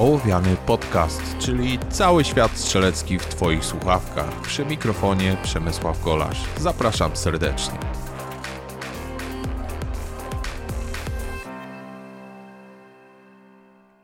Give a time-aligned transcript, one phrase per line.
[0.00, 4.40] Ołowiany Podcast, czyli cały świat strzelecki w Twoich słuchawkach.
[4.40, 6.44] Przy mikrofonie Przemysław Golasz.
[6.58, 7.78] Zapraszam serdecznie.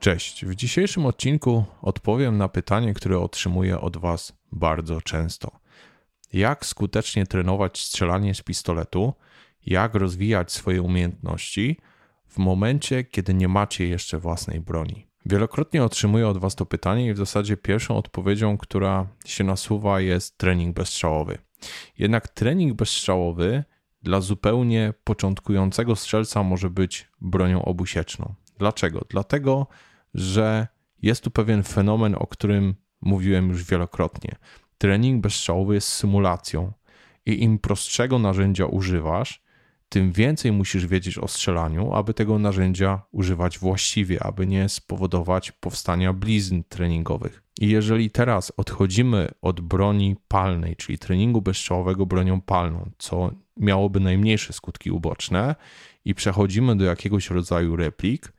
[0.00, 0.44] Cześć.
[0.44, 5.50] W dzisiejszym odcinku odpowiem na pytanie, które otrzymuję od Was bardzo często.
[6.32, 9.14] Jak skutecznie trenować strzelanie z pistoletu?
[9.66, 11.76] Jak rozwijać swoje umiejętności
[12.28, 15.05] w momencie, kiedy nie macie jeszcze własnej broni?
[15.28, 20.38] Wielokrotnie otrzymuję od Was to pytanie i w zasadzie pierwszą odpowiedzią, która się nasuwa, jest
[20.38, 21.38] trening bezstrzałowy.
[21.98, 23.64] Jednak trening bezstrzałowy
[24.02, 28.34] dla zupełnie początkującego strzelca może być bronią obusieczną.
[28.58, 29.04] Dlaczego?
[29.08, 29.66] Dlatego,
[30.14, 30.66] że
[31.02, 34.36] jest tu pewien fenomen, o którym mówiłem już wielokrotnie.
[34.78, 36.72] Trening bezstrzałowy jest symulacją
[37.26, 39.42] i im prostszego narzędzia używasz,
[39.88, 46.12] tym więcej musisz wiedzieć o strzelaniu, aby tego narzędzia używać właściwie, aby nie spowodować powstania
[46.12, 47.42] blizn treningowych.
[47.60, 54.52] I jeżeli teraz odchodzimy od broni palnej, czyli treningu bezstrzałowego bronią palną, co miałoby najmniejsze
[54.52, 55.54] skutki uboczne,
[56.04, 58.32] i przechodzimy do jakiegoś rodzaju replik,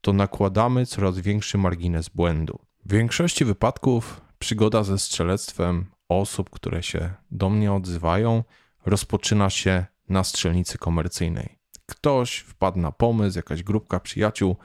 [0.00, 2.58] to nakładamy coraz większy margines błędu.
[2.84, 8.44] W większości wypadków przygoda ze strzelectwem osób, które się do mnie odzywają,
[8.86, 11.58] rozpoczyna się na strzelnicy komercyjnej.
[11.86, 14.56] Ktoś wpadł na pomysł, jakaś grupka przyjaciół,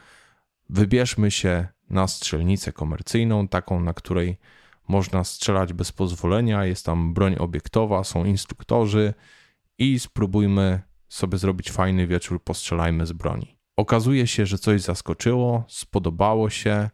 [0.69, 4.37] wybierzmy się na strzelnicę komercyjną, taką, na której
[4.87, 9.13] można strzelać bez pozwolenia, jest tam broń obiektowa, są instruktorzy
[9.77, 13.57] i spróbujmy sobie zrobić fajny wieczór, postrzelajmy z broni.
[13.77, 16.89] Okazuje się, że coś zaskoczyło, spodobało się,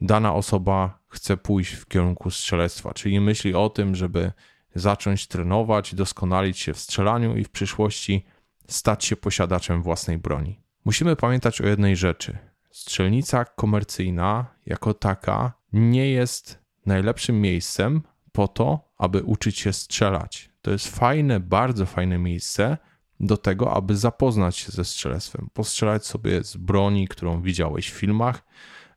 [0.00, 4.32] dana osoba chce pójść w kierunku strzelectwa, czyli myśli o tym, żeby
[4.74, 8.26] zacząć trenować, doskonalić się w strzelaniu i w przyszłości
[8.68, 10.60] stać się posiadaczem własnej broni.
[10.84, 12.38] Musimy pamiętać o jednej rzeczy.
[12.70, 18.02] Strzelnica komercyjna jako taka nie jest najlepszym miejscem
[18.32, 20.50] po to, aby uczyć się strzelać.
[20.62, 22.78] To jest fajne, bardzo fajne miejsce
[23.20, 28.44] do tego, aby zapoznać się ze strzelectwem, postrzelać sobie z broni, którą widziałeś w filmach,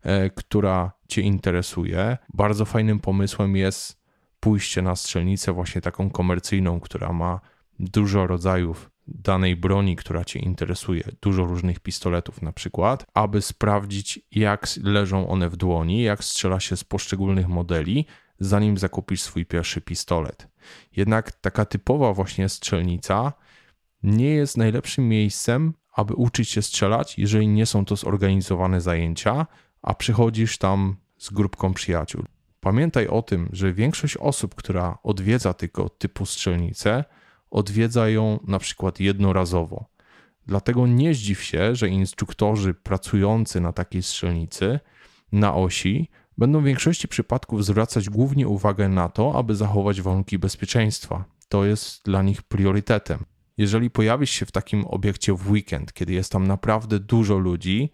[0.02, 2.18] e, która Cię interesuje.
[2.34, 4.07] Bardzo fajnym pomysłem jest
[4.48, 7.40] pójście na strzelnicę właśnie taką komercyjną, która ma
[7.80, 14.68] dużo rodzajów danej broni, która Cię interesuje, dużo różnych pistoletów na przykład, aby sprawdzić, jak
[14.84, 18.06] leżą one w dłoni, jak strzela się z poszczególnych modeli,
[18.40, 20.48] zanim zakupisz swój pierwszy pistolet.
[20.96, 23.34] Jednak taka typowa właśnie strzelnica
[24.04, 29.48] nie jest najlepszym miejscem, aby uczyć się strzelać, jeżeli nie są to zorganizowane zajęcia,
[29.82, 32.37] a przychodzisz tam z grupką przyjaciół.
[32.60, 37.04] Pamiętaj o tym, że większość osób, która odwiedza tego typu strzelnicę,
[37.52, 39.86] odwiedza ją na przykład jednorazowo.
[40.46, 44.80] Dlatego nie zdziw się, że instruktorzy pracujący na takiej strzelnicy
[45.32, 51.26] na osi będą w większości przypadków zwracać głównie uwagę na to, aby zachować warunki bezpieczeństwa.
[51.50, 53.26] To jest dla nich priorytetem.
[53.58, 57.92] Jeżeli pojawisz się w takim obiekcie w weekend, kiedy jest tam naprawdę dużo ludzi,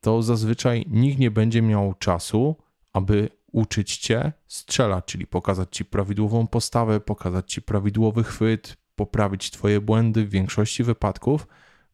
[0.00, 2.56] to zazwyczaj nikt nie będzie miał czasu,
[2.92, 9.80] aby uczyć cię strzelać, czyli pokazać ci prawidłową postawę, pokazać ci prawidłowy chwyt, poprawić twoje
[9.80, 10.24] błędy.
[10.24, 11.46] W większości wypadków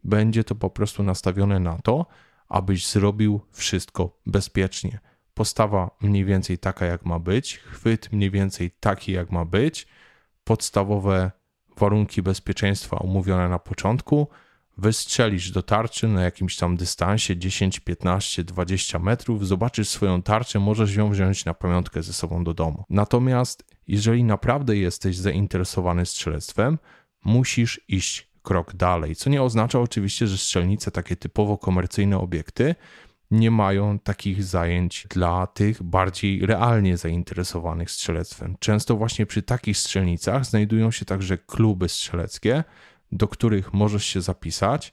[0.05, 2.07] będzie to po prostu nastawione na to,
[2.49, 4.99] abyś zrobił wszystko bezpiecznie.
[5.35, 9.87] Postawa mniej więcej taka, jak ma być, chwyt mniej więcej taki, jak ma być,
[10.45, 11.31] podstawowe
[11.77, 14.29] warunki bezpieczeństwa omówione na początku
[14.79, 20.97] wystrzelisz do tarczy na jakimś tam dystansie 10, 15, 20 metrów, zobaczysz swoją tarczę, możesz
[20.97, 22.85] ją wziąć na pamiątkę ze sobą do domu.
[22.91, 26.79] Natomiast jeżeli naprawdę jesteś zainteresowany strzelectwem,
[27.25, 32.75] musisz iść krok dalej, co nie oznacza oczywiście, że strzelnice, takie typowo komercyjne obiekty,
[33.31, 38.57] nie mają takich zajęć dla tych bardziej realnie zainteresowanych strzelectwem.
[38.59, 42.65] Często właśnie przy takich strzelnicach znajdują się także kluby strzeleckie,
[43.13, 44.93] do których możesz się zapisać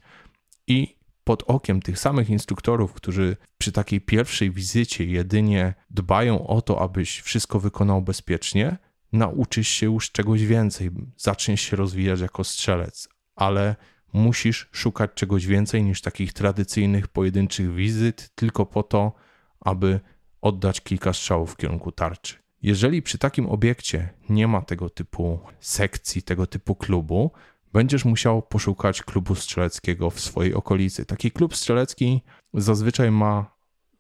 [0.68, 6.82] i pod okiem tych samych instruktorów, którzy przy takiej pierwszej wizycie jedynie dbają o to,
[6.82, 8.78] abyś wszystko wykonał bezpiecznie,
[9.14, 13.76] nauczysz się już czegoś więcej, zaczniesz się rozwijać jako strzelec, ale
[14.14, 19.14] musisz szukać czegoś więcej niż takich tradycyjnych pojedynczych wizyt, tylko po to,
[19.60, 20.00] aby
[20.42, 22.36] oddać kilka strzałów w kierunku tarczy.
[22.62, 27.32] Jeżeli przy takim obiekcie nie ma tego typu sekcji, tego typu klubu,
[27.76, 31.06] będziesz musiał poszukać klubu strzeleckiego w swojej okolicy.
[31.06, 32.22] Taki klub strzelecki
[32.54, 33.56] zazwyczaj ma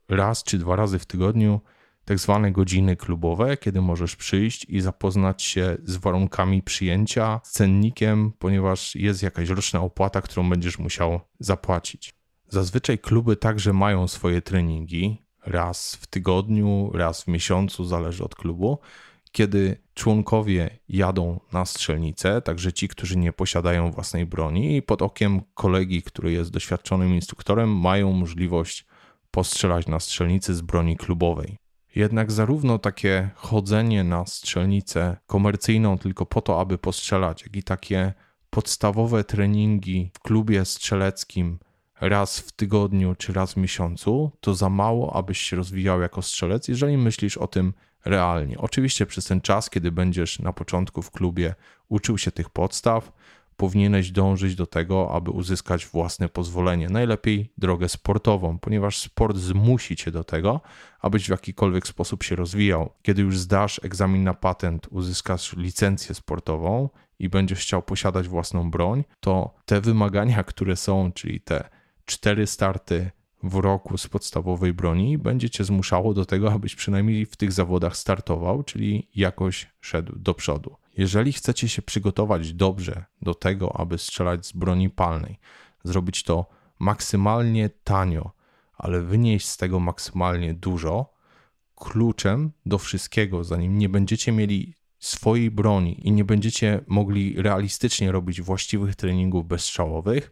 [0.10, 1.62] raz czy dwa razy w tygodniu
[2.06, 8.32] tak zwane godziny klubowe, kiedy możesz przyjść i zapoznać się z warunkami przyjęcia, z cennikiem,
[8.40, 12.16] ponieważ jest jakaś roczna opłata, którą będziesz musiał zapłacić.
[12.48, 18.80] Zazwyczaj kluby także mają swoje treningi, raz w tygodniu, raz w miesiącu, zależy od klubu,
[19.36, 25.42] kiedy członkowie jadą na strzelnicę, także ci, którzy nie posiadają własnej broni, i pod okiem
[25.54, 28.86] kolegi, który jest doświadczonym instruktorem, mają możliwość
[29.32, 31.58] postrzelać na strzelnicy z broni klubowej.
[31.96, 38.14] Jednak zarówno takie chodzenie na strzelnicę komercyjną tylko po to, aby postrzelać, jak i takie
[38.50, 41.60] podstawowe treningi w klubie strzeleckim
[42.02, 46.68] raz w tygodniu czy raz w miesiącu, to za mało, abyś się rozwijał jako strzelec,
[46.68, 47.74] jeżeli myślisz o tym
[48.06, 48.58] realnie.
[48.58, 51.56] Oczywiście przez ten czas, kiedy będziesz na początku w klubie
[51.90, 53.12] uczył się tych podstaw,
[53.58, 56.90] powinieneś dążyć do tego, aby uzyskać własne pozwolenie.
[56.90, 60.62] Najlepiej drogę sportową, ponieważ sport zmusi cię do tego,
[61.00, 62.94] abyś w jakikolwiek sposób się rozwijał.
[63.02, 66.90] Kiedy już zdasz egzamin na patent, uzyskasz licencję sportową
[67.20, 71.70] i będziesz chciał posiadać własną broń, to te wymagania, które są, czyli te
[72.06, 73.12] cztery starty
[73.44, 77.98] w roku z podstawowej broni, będzie cię zmuszało do tego, abyś przynajmniej w tych zawodach
[77.98, 80.76] startował, czyli jakoś szedł do przodu.
[80.98, 85.40] Jeżeli chcecie się przygotować dobrze do tego, aby strzelać z broni palnej,
[85.84, 86.46] zrobić to
[86.80, 88.32] maksymalnie tanio,
[88.78, 91.14] ale wynieść z tego maksymalnie dużo,
[91.76, 98.42] kluczem do wszystkiego, zanim nie będziecie mieli swojej broni i nie będziecie mogli realistycznie robić
[98.42, 100.32] właściwych treningów bezstrzałowych,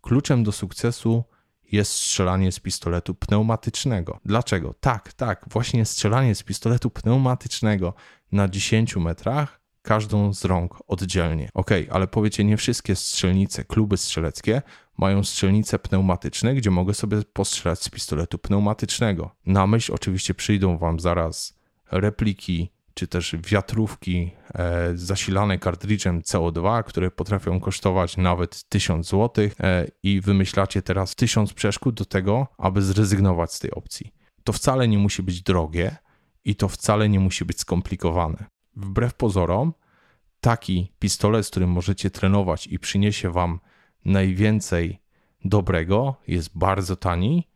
[0.00, 1.24] kluczem do sukcesu
[1.72, 4.20] jest strzelanie z pistoletu pneumatycznego.
[4.24, 4.74] Dlaczego?
[4.80, 7.94] Tak, tak, właśnie strzelanie z pistoletu pneumatycznego
[8.32, 11.48] na 10 metrach każdą z rąk oddzielnie.
[11.54, 14.62] Ok, ale powiecie, nie wszystkie strzelnice, kluby strzeleckie
[14.98, 19.30] mają strzelnice pneumatyczne, gdzie mogę sobie postrzelać z pistoletu pneumatycznego.
[19.46, 21.58] Na myśl oczywiście przyjdą Wam zaraz
[21.90, 29.86] repliki czy też wiatrówki e, zasilane kartridżem CO2, które potrafią kosztować nawet 1000 zł e,
[30.02, 34.12] i wymyślacie teraz 1000 przeszkód do tego, aby zrezygnować z tej opcji.
[34.44, 35.96] To wcale nie musi być drogie
[36.44, 38.44] i to wcale nie musi być skomplikowane.
[38.76, 39.74] Wbrew pozorom,
[40.40, 43.60] taki pistolet, z którym możecie trenować i przyniesie Wam
[44.04, 45.02] najwięcej
[45.44, 47.48] dobrego, jest bardzo tani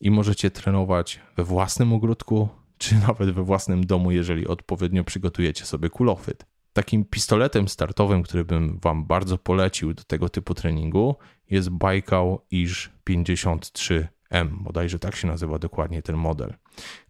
[0.00, 2.48] i możecie trenować we własnym ogródku,
[2.84, 6.46] czy nawet we własnym domu, jeżeli odpowiednio przygotujecie sobie kulochwyt.
[6.72, 11.16] Takim pistoletem startowym, który bym Wam bardzo polecił do tego typu treningu,
[11.50, 16.54] jest Baikal IS 53M, bodajże tak się nazywa dokładnie ten model.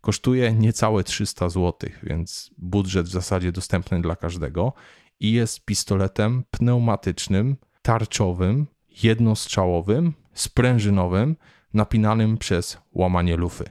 [0.01, 4.73] Kosztuje niecałe 300 zł, więc budżet w zasadzie dostępny dla każdego
[5.21, 8.67] i jest pistoletem pneumatycznym, tarczowym,
[9.03, 11.37] jednostrzałowym, sprężynowym,
[11.75, 13.65] napinanym przez łamanie lufy.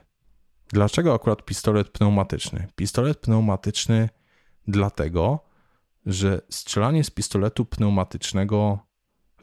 [0.74, 2.68] Dlaczego akurat pistolet pneumatyczny?
[2.76, 4.10] Pistolet pneumatyczny
[4.68, 5.40] dlatego,
[6.06, 8.80] że strzelanie z pistoletu pneumatycznego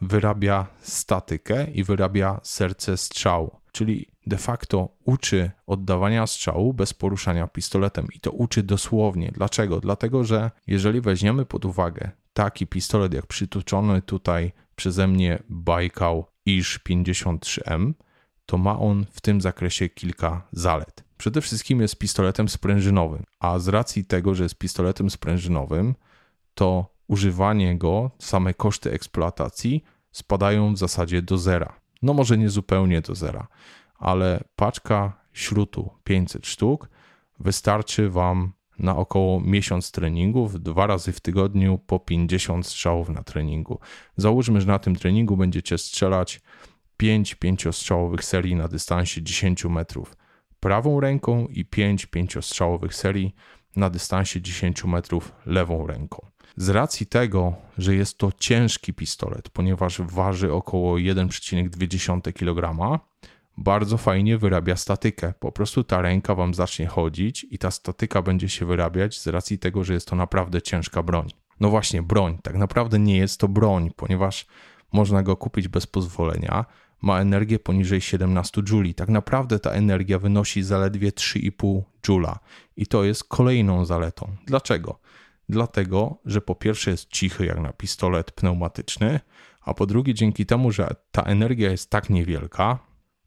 [0.01, 8.07] wyrabia statykę i wyrabia serce strzału, czyli de facto uczy oddawania strzału bez poruszania pistoletem
[8.15, 9.33] i to uczy dosłownie.
[9.35, 9.81] Dlaczego?
[9.81, 16.79] Dlatego, że jeżeli weźmiemy pod uwagę taki pistolet jak przytoczony tutaj przeze mnie Baikal ISH
[16.89, 17.93] 53M,
[18.47, 21.10] to ma on w tym zakresie kilka zalet.
[21.21, 25.95] Przede wszystkim jest pistoletem sprężynowym, a z racji tego, że jest pistoletem sprężynowym,
[26.55, 31.81] to używanie go, same koszty eksploatacji spadają w zasadzie do zera.
[32.03, 33.49] No może nie zupełnie do zera,
[33.95, 36.89] ale paczka śrutu 500 sztuk
[37.41, 43.79] wystarczy Wam na około miesiąc treningów, dwa razy w tygodniu po 50 strzałów na treningu.
[44.17, 46.41] Załóżmy, że na tym treningu będziecie strzelać
[46.97, 50.20] 5 pięciostrzałowych serii na dystansie 10 metrów
[50.61, 53.35] prawą ręką i 5 pięciostrzałowych serii
[53.77, 56.27] na dystansie 10 metrów lewą ręką.
[56.57, 62.99] Z racji tego, że jest to ciężki pistolet, ponieważ waży około 1,2 kg,
[63.59, 65.33] bardzo fajnie wyrabia statykę.
[65.41, 69.59] Po prostu ta ręka wam zacznie chodzić i ta statyka będzie się wyrabiać z racji
[69.59, 71.29] tego, że jest to naprawdę ciężka broń.
[71.61, 72.39] No właśnie, broń.
[72.43, 74.47] Tak naprawdę nie jest to broń, ponieważ
[74.93, 76.65] można go kupić bez pozwolenia,
[77.03, 78.95] ma energię poniżej 17 Joule.
[78.95, 82.35] Tak naprawdę ta energia wynosi zaledwie 3,5 Joule
[82.77, 84.37] i to jest kolejną zaletą.
[84.47, 84.99] Dlaczego?
[85.49, 89.21] Dlatego, że po pierwsze jest cichy jak na pistolet pneumatyczny,
[89.61, 92.79] a po drugie dzięki temu, że ta energia jest tak niewielka,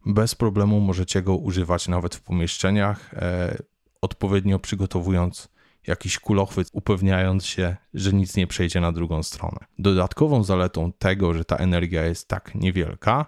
[0.06, 3.58] bez problemu możecie go używać nawet w pomieszczeniach, e,
[4.02, 5.50] odpowiednio przygotowując
[5.88, 9.58] jakiś kulochwyt, upewniając się, że nic nie przejdzie na drugą stronę.
[9.80, 13.26] Dodatkową zaletą tego, że ta energia jest tak niewielka,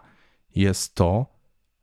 [0.55, 1.25] jest to,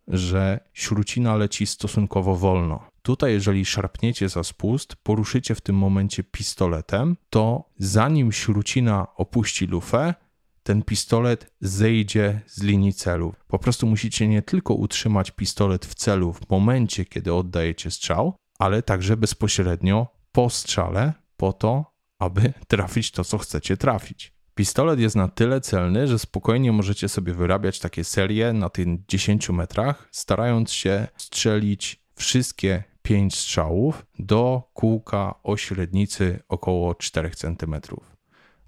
[0.09, 2.85] że śrucina leci stosunkowo wolno.
[3.03, 10.15] Tutaj, jeżeli szarpniecie za spust, poruszycie w tym momencie pistoletem, to zanim śrucina opuści lufę,
[10.63, 13.35] ten pistolet zejdzie z linii celu.
[13.49, 18.83] Po prostu musicie nie tylko utrzymać pistolet w celu w momencie, kiedy oddajecie strzał, ale
[18.83, 24.33] także bezpośrednio po strzale, po to, aby trafić to, co chcecie trafić.
[24.55, 29.49] Pistolet jest na tyle celny, że spokojnie możecie sobie wyrabiać takie serie na tych 10
[29.49, 37.77] metrach, starając się strzelić wszystkie 5 strzałów do kółka o średnicy około 4 cm.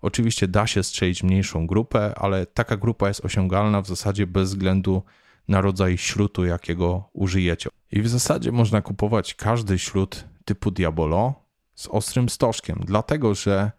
[0.03, 5.03] Oczywiście da się strzelić mniejszą grupę, ale taka grupa jest osiągalna w zasadzie bez względu
[5.49, 7.71] na rodzaj śrutu, jakiego użyjecie.
[7.93, 11.35] I w zasadzie można kupować każdy śrut typu Diabolo
[11.75, 13.73] z ostrym stożkiem, dlatego że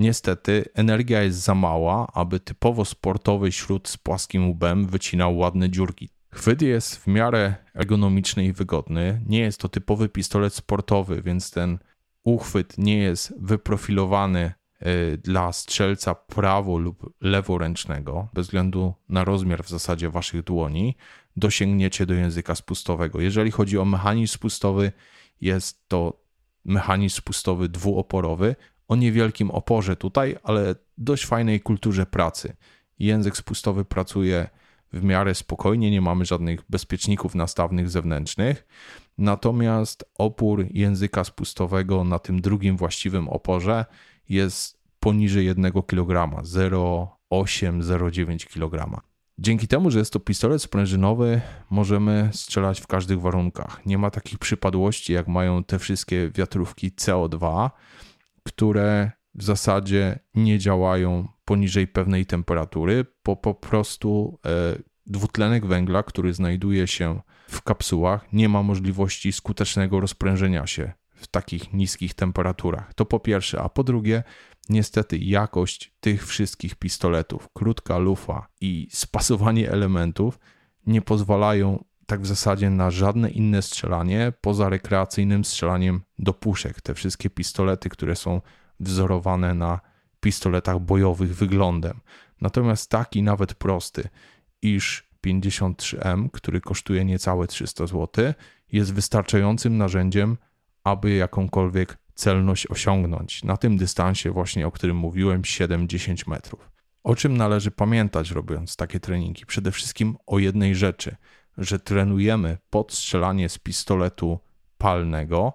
[0.00, 6.08] niestety energia jest za mała, aby typowo sportowy śrut z płaskim łbem wycinał ładne dziurki.
[6.32, 9.22] Chwyt jest w miarę ergonomiczny i wygodny.
[9.26, 11.78] Nie jest to typowy pistolet sportowy, więc ten
[12.24, 14.52] uchwyt nie jest wyprofilowany
[14.82, 20.96] y, dla strzelca prawo lub leworęcznego, bez względu na rozmiar w zasadzie waszych dłoni,
[21.36, 23.20] dosięgniecie do języka spustowego.
[23.20, 24.92] Jeżeli chodzi o mechanizm spustowy,
[25.40, 26.20] jest to
[26.64, 28.56] mechanizm spustowy dwuoporowy
[28.90, 32.56] o niewielkim oporze tutaj, ale dość fajnej kulturze pracy.
[32.98, 34.48] Język spustowy pracuje
[34.92, 38.66] w miarę spokojnie, nie mamy żadnych bezpieczników nastawnych zewnętrznych.
[39.18, 43.84] Natomiast opór języka spustowego na tym drugim właściwym oporze
[44.28, 49.00] jest poniżej 1 kg 0,8-0,9 kg.
[49.38, 53.80] Dzięki temu, że jest to pistolet sprężynowy, możemy strzelać w każdych warunkach.
[53.86, 57.70] Nie ma takich przypadłości, jak mają te wszystkie wiatrówki CO2,
[58.50, 64.50] które w zasadzie nie działają poniżej pewnej temperatury, bo po prostu e,
[65.06, 71.72] dwutlenek węgla, który znajduje się w kapsułach, nie ma możliwości skutecznego rozprężenia się w takich
[71.72, 72.94] niskich temperaturach.
[72.94, 74.22] To po pierwsze, a po drugie,
[74.68, 80.38] niestety jakość tych wszystkich pistoletów, krótka lufa i spasowanie elementów
[80.86, 86.80] nie pozwalają tak w zasadzie na żadne inne strzelanie poza rekreacyjnym strzelaniem do puszek.
[86.80, 88.40] Te wszystkie pistolety, które są
[88.80, 89.80] wzorowane na
[90.20, 92.00] pistoletach bojowych wyglądem.
[92.40, 94.08] Natomiast taki nawet prosty,
[94.62, 98.32] iż 53M, który kosztuje niecałe 300 zł,
[98.72, 100.36] jest wystarczającym narzędziem,
[100.84, 106.70] aby jakąkolwiek celność osiągnąć na tym dystansie właśnie, o którym mówiłem, 7-10 metrów.
[107.02, 109.46] O czym należy pamiętać robiąc takie treningi?
[109.46, 111.16] Przede wszystkim o jednej rzeczy,
[111.58, 114.38] że trenujemy podstrzelanie z pistoletu
[114.78, 115.52] palnego,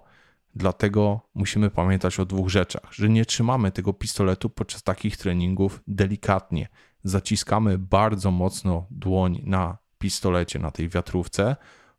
[0.54, 6.68] dlatego musimy pamiętać o dwóch rzeczach, że nie trzymamy tego pistoletu podczas takich treningów delikatnie.
[7.04, 11.56] Zaciskamy bardzo mocno dłoń na pistolecie, na tej wiatrówce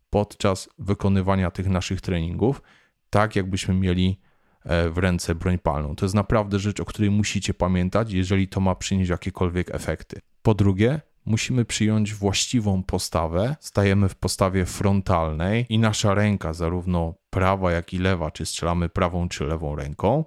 [0.09, 2.61] podczas wykonywania tych naszych treningów,
[3.09, 4.19] tak jakbyśmy mieli
[4.67, 5.95] E, w ręce broń palną.
[5.95, 10.19] To jest naprawdę rzecz, o której musicie pamiętać, jeżeli to ma przynieść jakiekolwiek efekty.
[10.41, 13.55] Po drugie, musimy przyjąć właściwą postawę.
[13.59, 19.29] Stajemy w postawie frontalnej i nasza ręka, zarówno prawa, jak i lewa, czy strzelamy prawą
[19.29, 20.25] czy lewą ręką,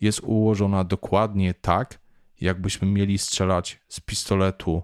[0.00, 1.98] jest ułożona dokładnie tak,
[2.40, 4.82] jakbyśmy mieli strzelać z pistoletu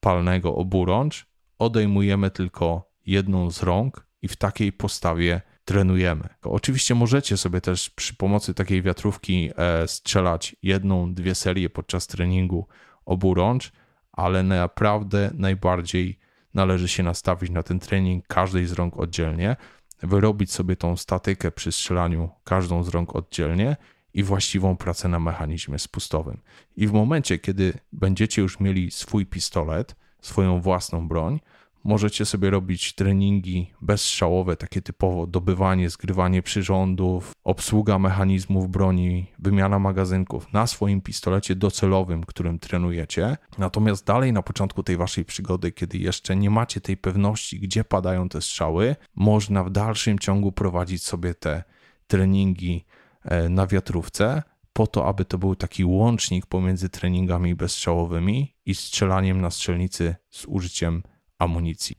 [0.00, 1.26] palnego oburącz.
[1.58, 6.28] Odejmujemy tylko jedną z rąk i w takiej postawie trenujemy.
[6.42, 12.66] Oczywiście możecie sobie też przy pomocy takiej wiatrówki e, strzelać jedną, dwie serie podczas treningu
[13.04, 13.72] oburącz,
[14.20, 16.18] ale naprawdę najbardziej
[16.54, 19.56] należy się nastawić na ten trening każdej z rąk oddzielnie,
[20.02, 23.76] wyrobić sobie tą statykę przy strzelaniu każdą z rąk oddzielnie
[24.14, 26.40] i właściwą pracę na mechanizmie spustowym.
[26.76, 31.40] I w momencie, kiedy będziecie już mieli swój pistolet, swoją własną broń,
[31.84, 40.52] Możecie sobie robić treningi bezstrzałowe, takie typowo dobywanie, zgrywanie przyrządów, obsługa mechanizmów broni, wymiana magazynków
[40.52, 43.36] na swoim pistolecie docelowym, którym trenujecie.
[43.58, 48.28] Natomiast dalej na początku tej waszej przygody, kiedy jeszcze nie macie tej pewności, gdzie padają
[48.28, 51.64] te strzały, można w dalszym ciągu prowadzić sobie te
[52.06, 52.84] treningi
[53.24, 59.40] e, na wiatrówce, po to, aby to był taki łącznik pomiędzy treningami bezstrzałowymi i strzelaniem
[59.40, 61.02] na strzelnicy z użyciem
[61.40, 61.96] amunicji.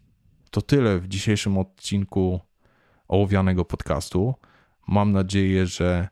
[0.51, 2.39] To tyle w dzisiejszym odcinku
[3.07, 4.33] ołowianego podcastu.
[4.88, 6.07] Mam nadzieję, że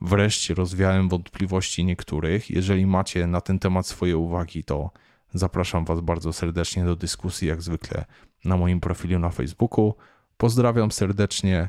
[0.00, 2.50] wreszcie rozwiałem wątpliwości niektórych.
[2.50, 4.90] Jeżeli macie na ten temat swoje uwagi, to
[5.34, 8.04] zapraszam Was bardzo serdecznie do dyskusji, jak zwykle
[8.44, 9.94] na moim profilu na Facebooku.
[10.36, 11.68] Pozdrawiam serdecznie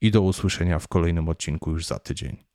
[0.00, 2.47] i do usłyszenia w kolejnym odcinku już za tydzień.